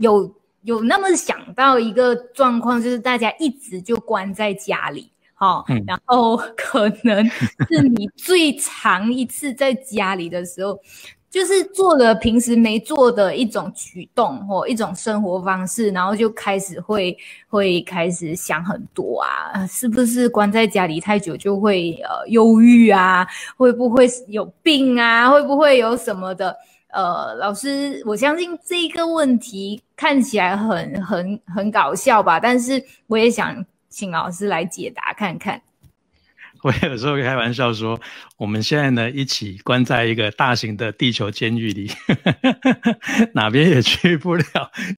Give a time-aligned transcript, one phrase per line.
[0.00, 7.24] 有有那么想到一个状况，就是大家一直就关在家里，好，然后可能
[7.70, 10.78] 是你最长一次在家里的时候。
[11.30, 23.24] 就是做了平时没做的一种举动或一种生活方式，然后就开始会会开始想很多啊，是不是关在家里太久就会呃忧郁啊？
[23.56, 25.30] 会不会有病啊？
[25.30, 26.56] 会不会有什么的？
[26.92, 35.62] 呃，老师，我相信这个问题看起来很很很搞笑吧，但是我也想请老师来解答看看。
[36.62, 37.98] 我有时候开玩笑说，
[38.36, 41.90] 我们现在呢一起关在一个大型的地球监狱里，
[43.32, 44.44] 哪边也去不了。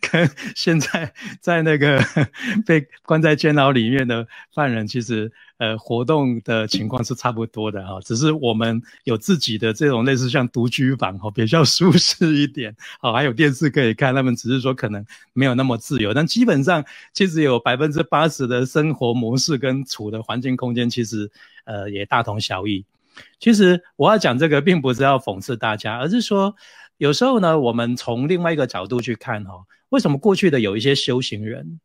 [0.00, 2.02] 跟现在在那个
[2.66, 5.32] 被关在监牢里面的犯人，其实。
[5.62, 14.12] 呃，活动的情况是差不多的哈，只是我们有自己的这种类似像独居房哈，比较舒适一点，好，还有电视可以看。
[14.12, 21.30] 他们只是说可能没有那么自由，但基本上其实有百分之八十的生活模式跟处的环境空间，其实
[21.64, 22.84] 呃也大同小异。
[23.38, 26.56] 其实我要讲这个，并不是要讽刺大家，而是说
[26.98, 31.78] 有时候呢，我们从另外一个角度去看哈，为什么过去的有一些修行人？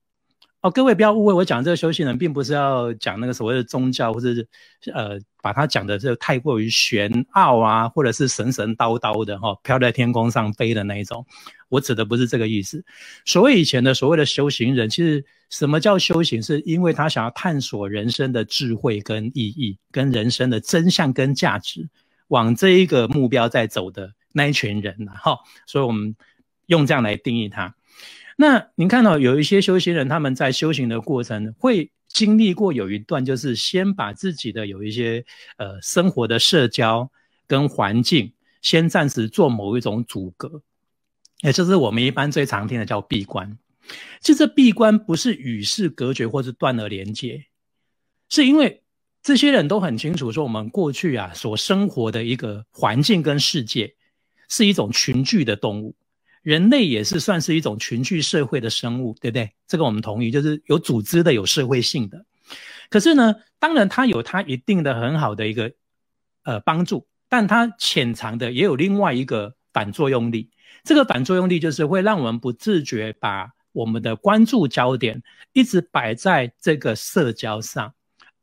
[0.61, 4.47] 哦，各位不要误会，我讲这个修行人，并不是要讲那个所谓的宗教，或者是
[4.91, 11.23] 呃，把它讲的这太过于玄奥啊，或者是神神叨叨的哈，飘在天空上飞的那一种。
[11.69, 12.83] 我指的不是这个意思。
[13.23, 16.41] 所谓以前的所谓的修行人，其实什么叫修行？
[16.41, 21.88] 是因为他想要探索人生的智慧跟意义，跟人生的真相跟价值，
[22.30, 25.11] 往这一个目标在走的那一群人呐。
[25.22, 26.16] 哈，所以我们
[26.66, 27.75] 用这样来定义他。
[28.40, 35.26] 那您看到有一些修行人，他们在修行的过程会经历过有一段，就是先把自己的有一些
[35.58, 37.12] 呃生活的社交
[37.48, 40.62] 跟环境，先暂时做某一种阻隔，
[41.42, 43.58] 也就是我们一般最常听的叫闭关。
[44.22, 47.44] 其实闭关不是与世隔绝或是断了连接，
[48.30, 48.84] 是因为
[49.24, 53.96] 这些人都很清楚说，我们过去啊所生活的一个环境跟世界
[54.47, 55.96] 是一种群聚的动物。
[56.47, 59.52] 人类也是算是一种群居社会的生物，对不对？
[59.68, 62.25] 这个我们同意，就是有组织的、有社会性的。
[62.90, 65.74] 可是呢，当然它有它一定的很好的一个
[66.44, 70.50] 呃帮助，但它潜藏的也有另外一个反作用力。
[70.85, 75.22] 这个反作用力就是会让我们不自觉把我们的关注焦点
[75.52, 77.94] 一直摆在这个社交上，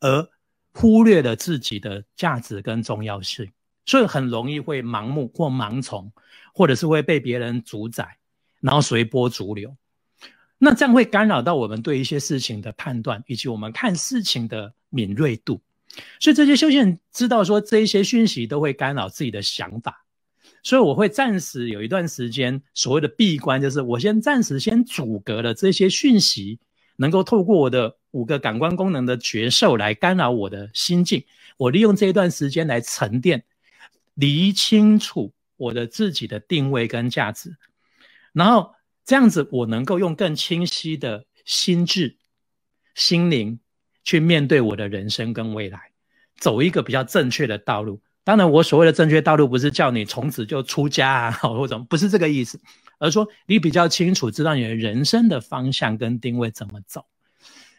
[0.00, 0.28] 而
[0.74, 3.50] 忽略了自己的价值跟重要性，
[3.86, 6.12] 所以很容易会盲目或盲从。
[6.56, 8.16] 或者是会被别人主宰，
[8.60, 9.76] 然后随波逐流，
[10.56, 15.60] 那这样会干扰到我们对一些事情的判断，以及我们看事情的敏锐度。
[16.20, 20.04] 所以这些修行人知道说，这一些讯息都会干扰自己的想法，
[20.62, 26.60] 所以我会暂时有一段时间所谓的闭关，就是我先暂时先阻隔了这些讯息，
[26.94, 31.24] 能够透过我的五个感官功能的觉受来干扰我的心境。
[31.56, 33.42] 我利用这一段时间来沉淀，
[34.14, 35.32] 理清楚。
[35.56, 37.56] 我的自己的定位跟价值，
[38.32, 42.16] 然后这样子，我能够用更清晰的心智、
[42.96, 43.60] 心灵
[44.02, 45.92] 去面对我的人生跟未来，
[46.38, 48.02] 走一个比较正确的道路。
[48.24, 52.60] 当然，我所谓的正确道路，不是叫你从此就出家啊， 或者不是这个意思，
[52.98, 57.06] 而说你比较清楚知道你的人生的方向跟定位怎么走。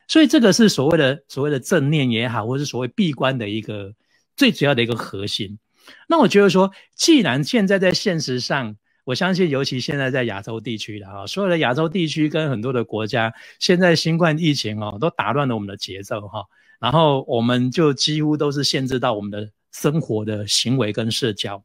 [0.07, 3.93] 所以，这个是所谓的所谓的正念也好，或是所谓闭关的一个
[4.37, 5.59] 最主要的一个核心。
[6.07, 16.43] 那我觉得说，既然现在在现实上，我相信，尤其现在在亚洲地区的啊，所有的亚洲地区跟很多的国家，现在新冠疫情哦，都打乱了我们的节奏哈，
[16.79, 21.63] 然后我们就几乎都是限制到我们的生活的行为跟社交。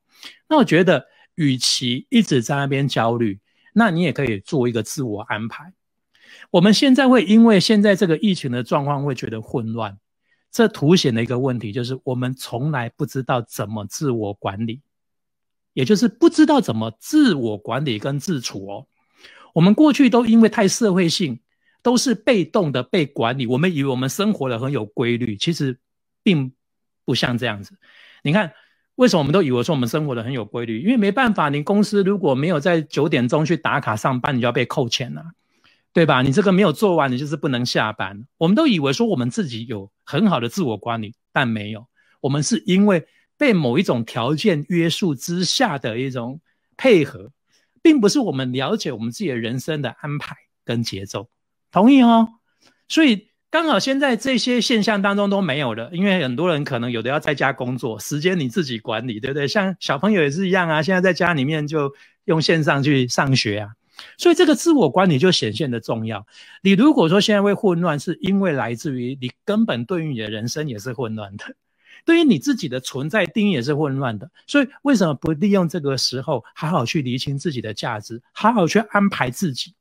[0.49, 3.41] 那我觉得，与其一直在那边焦虑，
[3.73, 5.73] 那你也可以做一个自我安排。
[6.51, 9.97] 我们现在会因为现在这个疫情的状况，会觉得混乱。
[10.51, 14.81] 这凸显的一个问题就是，我们从来不知道怎么自我管理，
[15.73, 18.87] 也就是不知道怎么自我管理跟自处哦。
[19.55, 21.41] 我们过去都因为太社会性，
[21.83, 23.47] 都是被动的被管理。
[23.47, 25.79] 我们以为我们生活的很有规律，其实
[26.23, 26.53] 并
[27.05, 27.77] 不像这样子。
[28.23, 28.53] 你看，
[28.97, 30.83] 为什么我们都以为说我们生活的很有规律？
[30.83, 35.25] 因为没办法，你公司如果没有在九点钟去打卡上班，你就要被扣钱了。
[35.93, 36.23] 对吧？
[36.23, 38.25] 你这个没有做完，你就是不能下班。
[38.39, 41.87] 我们都以为说我们自己有很好的自我管理，但没有。
[42.21, 43.07] 我们是因为
[43.37, 46.41] 被某一种条件约束之下的一种
[46.77, 47.33] 配合，
[47.83, 51.29] 并不是我们了解我们自己的人生的安排跟节奏。
[51.73, 52.29] 同意哦。
[52.89, 59.49] 所以刚好现在这些现象当中都没有了，因为很多人可能有的要在家工作，时间你自己管理，对不对？
[59.49, 61.93] 像小朋友也是一样啊，现在在家里面就
[62.27, 63.71] 用线上去上学啊。
[64.17, 66.27] 所以这个自我管理就显现的重要。
[66.63, 71.45] 你如果说现在会混乱，是因为来自于你根本对于你的人生也是混乱的，
[72.05, 74.31] 对于你自己的存在定义也是混乱的。
[74.47, 79.75] 所以为什么不利用这个时候好好去厘清自己的价值，好好去安排自己？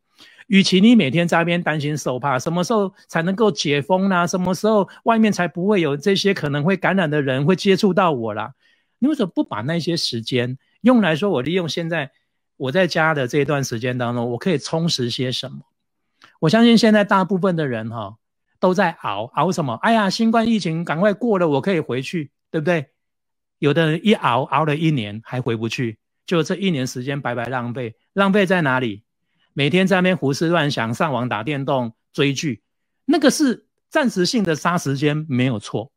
[0.48, 4.27] 与其你每天在那边担心受怕，什么时候才能够解封呢？
[4.27, 8.54] 什么时候外面才不会有这些可能会感染的人会接触到我啦？
[8.98, 12.12] 你为什么不把那些时间用来说，我利用现在
[12.60, 15.60] 我在家的这一段时间当中，我可以充实些什么？
[16.42, 18.18] 我相信现在大部分的人哈
[18.60, 19.76] 都在熬熬什么？
[19.76, 22.88] 哎呀，新冠疫情赶快过了，我可以回去，对不对？
[23.60, 29.04] 有的人一熬熬了一年还回不去，就这一年时间白白浪费，浪费在哪里？
[29.54, 32.62] 每天在那边胡思乱想，上网打电动、追剧，
[33.06, 35.94] 那个是暂时性的杀时间，没有错。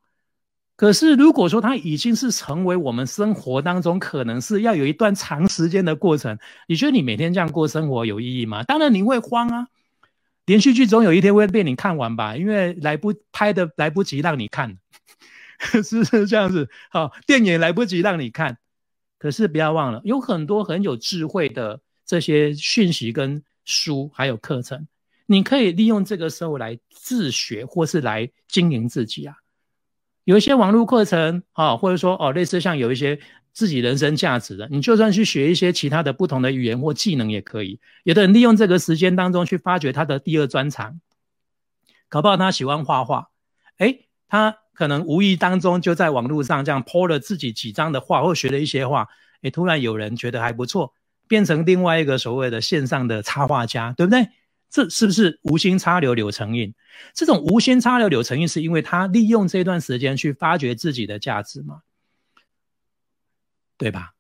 [0.83, 6.37] 可是如果说它已经是成为我们生活当中，可能是要有一段长时间的过程，
[6.67, 8.65] 你觉得你每天这样过生活有意义吗？
[8.65, 9.69] 当然你会慌啊！
[10.45, 14.77] 连续剧总有一天会被你看完吧，因为来不拍的来不及让你看，
[15.85, 16.69] 是是这样子。
[16.91, 18.59] 好，电影来不及让你看，
[19.21, 23.41] 可是不要忘了，有很多很有智慧的这些讯息跟。
[23.65, 24.89] 书还有课程，
[25.27, 29.37] 你可以利用这个时候来自学，或是来经营自己啊。
[30.25, 33.19] 有一些网络课程啊，或者说哦，类似像有一些
[33.53, 37.81] 自己人生价值的，你就算去学一些其他的不同的语言或技能也可以。
[38.05, 41.01] 有的人利用这个时间当中去发掘他的第二专长，
[42.09, 43.29] 搞不好他喜欢画画，
[43.79, 43.99] 哎，
[44.29, 49.09] 他可能无意当中就在网络上这样 po 了自己几张的画，或学了一些画，
[49.43, 50.95] 哎，突然有人觉得还不错。
[51.29, 54.29] 变成另外一个所谓的线上的插画家，对不对？
[54.73, 56.73] 这是不是无心插柳柳成荫？
[57.13, 61.83] 这种无心插柳柳成荫，是因为他利用这段时间去发掘自己的价值吗？
[63.77, 64.15] 对吧？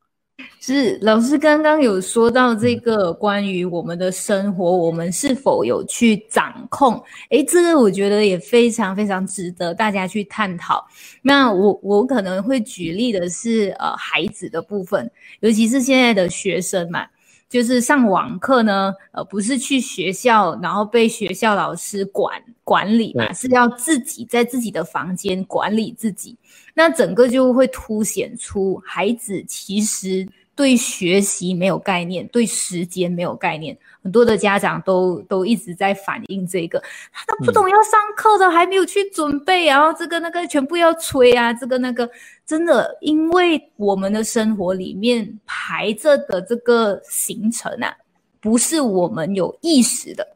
[0.60, 7.02] 是老师刚刚有说到这个关于我们的生活，我们是否有去掌控？
[7.30, 10.86] 诶，这个我觉得也非常非常值得大家去探讨。
[11.22, 15.10] 那我我可能会举例的是，呃，孩子的部分，
[15.40, 17.06] 尤其是现在的学生嘛，
[17.52, 26.34] 就是上网课呢，呃，不是去学校，然后被学校老师管管理嘛，是要自己在自己的房间管理自己。
[26.72, 33.76] 那整个就会凸显出孩子其实对学习没有概念，对时间没有概念。
[34.02, 36.82] 很多的家长都都一直在反映这个，
[37.12, 42.08] 他都不懂要上课的，还没有去准备，然后这个那个全部要催啊，这个那个
[42.44, 47.94] 真的，因为我们的生活里面排着的这个行程啊，
[48.40, 50.26] 不是我们有意识的，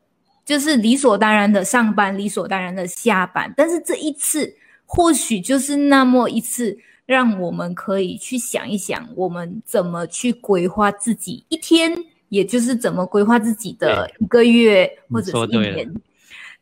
[0.45, 4.55] 就是理所当然的上班，理所当然的下班，但是这一次。
[4.89, 11.97] 或许就是那么一次，让我们可以去想一想，我们怎么去规划自己一天，
[12.29, 15.95] 也就是怎么规划自己的一个月或者是一年。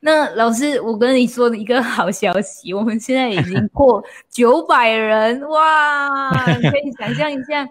[0.01, 6.31] 那老师，我跟你说一个好消息，我们现在已经过九百人，哇！
[6.71, 7.69] 可以想象一下。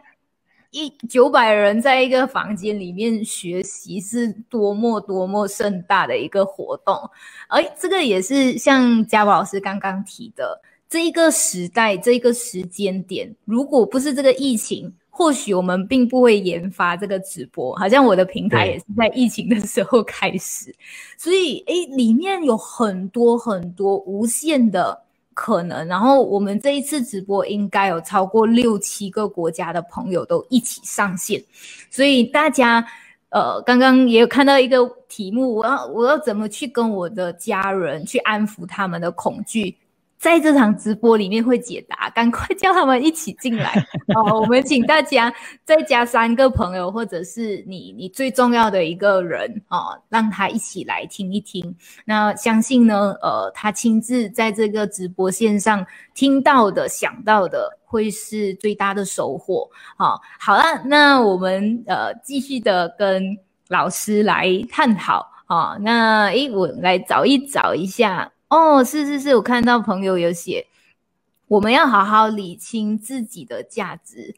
[0.75, 6.95] 一九百人在一个房间里面学习是多么多么盛大的一个活动，
[7.47, 10.59] 而这个也是像嘉宝老师刚刚提的，
[10.93, 17.75] 这一个时代这一个时间点，如果不是这个疫情，或许我们并不会研发这个直播。
[17.77, 20.71] 好像我的平台也是在疫情的时候开始，
[21.17, 25.01] 所以诶，里面有很多很多无限的。
[25.33, 31.43] 可能，然后我们这一次直播应该有超过六七个国家的朋友都一起上线，
[31.89, 32.85] 所以大家，
[33.29, 39.75] 呃，刚刚也有看到一个题目，我要我要怎么去跟我的家人去安抚他们的恐惧？
[40.23, 43.73] 在这场直播里面会解答，赶快叫他们一起进来
[44.15, 44.39] 哦！
[44.39, 45.31] 我们请大家
[45.65, 51.75] 再加三个朋友，或者是你你最重要的一个人哦，让他一起来听一听。
[52.05, 59.69] 那相信呢，呃，他亲自在这个直播线上听到的、想到的，会是最大的收获。
[59.97, 63.37] 好，好了，那我们呃继续的跟
[63.67, 65.75] 老师来探讨啊。
[65.81, 68.31] 那诶，我来找一找一下。
[68.53, 70.67] 哦，是是是，我看到朋友有写，
[71.47, 74.31] 我们要好好理清自己的价值，